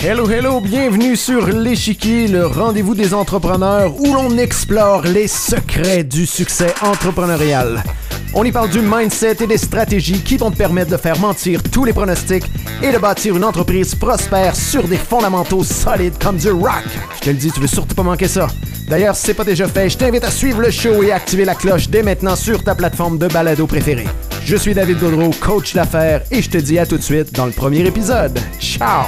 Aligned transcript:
Hello, 0.00 0.30
hello, 0.30 0.60
bienvenue 0.60 1.16
sur 1.16 1.48
l'échiquier, 1.48 2.28
le 2.28 2.46
rendez-vous 2.46 2.94
des 2.94 3.14
entrepreneurs 3.14 4.00
où 4.00 4.14
l'on 4.14 4.38
explore 4.38 5.02
les 5.02 5.26
secrets 5.26 6.04
du 6.04 6.24
succès 6.24 6.72
entrepreneurial. 6.82 7.82
On 8.32 8.44
y 8.44 8.52
parle 8.52 8.70
du 8.70 8.80
mindset 8.80 9.38
et 9.40 9.48
des 9.48 9.58
stratégies 9.58 10.20
qui 10.22 10.36
vont 10.36 10.52
te 10.52 10.56
permettre 10.56 10.92
de 10.92 10.96
faire 10.96 11.18
mentir 11.18 11.64
tous 11.64 11.84
les 11.84 11.92
pronostics 11.92 12.44
et 12.80 12.92
de 12.92 12.98
bâtir 12.98 13.36
une 13.36 13.42
entreprise 13.42 13.96
prospère 13.96 14.54
sur 14.54 14.86
des 14.86 14.96
fondamentaux 14.96 15.64
solides 15.64 16.14
comme 16.22 16.36
du 16.36 16.50
rock. 16.50 16.84
Je 17.16 17.20
te 17.20 17.30
le 17.30 17.36
dis, 17.36 17.50
tu 17.50 17.58
veux 17.58 17.66
surtout 17.66 17.96
pas 17.96 18.04
manquer 18.04 18.28
ça. 18.28 18.46
D'ailleurs, 18.86 19.16
si 19.16 19.26
c'est 19.26 19.34
pas 19.34 19.44
déjà 19.44 19.66
fait, 19.66 19.90
je 19.90 19.98
t'invite 19.98 20.22
à 20.22 20.30
suivre 20.30 20.60
le 20.60 20.70
show 20.70 21.02
et 21.02 21.10
à 21.10 21.16
activer 21.16 21.44
la 21.44 21.56
cloche 21.56 21.88
dès 21.88 22.04
maintenant 22.04 22.36
sur 22.36 22.62
ta 22.62 22.76
plateforme 22.76 23.18
de 23.18 23.26
balado 23.26 23.66
préférée. 23.66 24.06
Je 24.44 24.54
suis 24.54 24.74
David 24.74 25.00
Godreau, 25.00 25.30
coach 25.40 25.74
d'affaires, 25.74 26.22
et 26.30 26.40
je 26.40 26.48
te 26.48 26.58
dis 26.58 26.78
à 26.78 26.86
tout 26.86 26.98
de 26.98 27.02
suite 27.02 27.34
dans 27.34 27.46
le 27.46 27.52
premier 27.52 27.84
épisode. 27.84 28.38
Ciao! 28.60 29.04